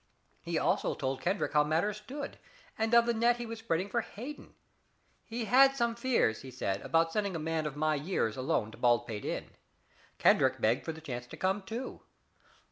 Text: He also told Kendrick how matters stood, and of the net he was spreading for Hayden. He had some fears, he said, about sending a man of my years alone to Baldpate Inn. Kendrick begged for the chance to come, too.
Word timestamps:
He 0.41 0.57
also 0.57 0.95
told 0.95 1.21
Kendrick 1.21 1.53
how 1.53 1.63
matters 1.63 1.97
stood, 1.97 2.39
and 2.75 2.95
of 2.95 3.05
the 3.05 3.13
net 3.13 3.37
he 3.37 3.45
was 3.45 3.59
spreading 3.59 3.87
for 3.87 4.01
Hayden. 4.01 4.55
He 5.23 5.45
had 5.45 5.75
some 5.75 5.93
fears, 5.93 6.41
he 6.41 6.49
said, 6.49 6.81
about 6.81 7.13
sending 7.13 7.35
a 7.35 7.37
man 7.37 7.67
of 7.67 7.75
my 7.77 7.93
years 7.93 8.35
alone 8.35 8.71
to 8.71 8.79
Baldpate 8.79 9.25
Inn. 9.25 9.51
Kendrick 10.17 10.59
begged 10.59 10.85
for 10.85 10.91
the 10.91 11.01
chance 11.01 11.27
to 11.27 11.37
come, 11.37 11.61
too. 11.61 12.01